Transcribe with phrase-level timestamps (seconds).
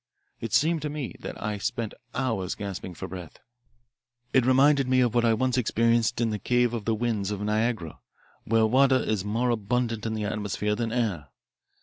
[0.39, 3.37] It seemed to me that I spent hours gasping for breath.
[4.33, 7.39] It reminded me of what I once experienced in the Cave of the Winds of
[7.41, 7.99] Niagara,
[8.43, 11.27] where water is more abundant in the atmosphere than air.